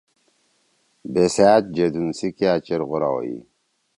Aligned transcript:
بیسأت 1.13 1.63
جیدُون 1.75 2.07
سی 2.17 2.27
کیا 2.37 2.53
چیر 2.65 2.81
غورا 2.89 3.09
ہوئی۔ 3.15 3.37